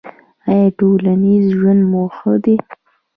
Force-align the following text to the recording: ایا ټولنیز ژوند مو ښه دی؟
ایا 0.49 0.67
ټولنیز 0.77 1.43
ژوند 1.57 1.81
مو 1.91 2.03
ښه 2.15 2.33
دی؟ 2.43 2.55